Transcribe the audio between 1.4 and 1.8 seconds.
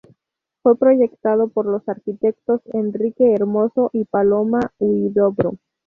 por